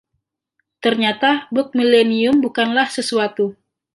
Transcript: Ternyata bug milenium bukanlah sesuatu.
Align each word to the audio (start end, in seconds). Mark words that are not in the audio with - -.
Ternyata 0.83 1.29
bug 1.53 1.67
milenium 1.77 2.37
bukanlah 2.43 2.87
sesuatu. 2.95 3.45